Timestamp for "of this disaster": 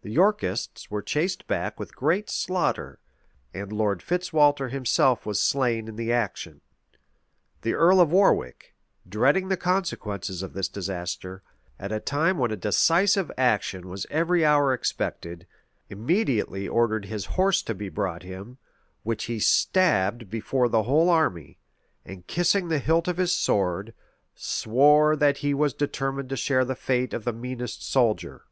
10.42-11.42